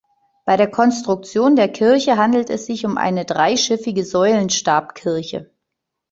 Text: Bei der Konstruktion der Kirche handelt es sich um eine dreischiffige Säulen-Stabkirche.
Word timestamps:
Bei 0.45 0.57
der 0.57 0.67
Konstruktion 0.71 1.55
der 1.55 1.71
Kirche 1.71 2.17
handelt 2.17 2.49
es 2.49 2.65
sich 2.65 2.87
um 2.87 2.97
eine 2.97 3.23
dreischiffige 3.23 4.03
Säulen-Stabkirche. 4.03 5.51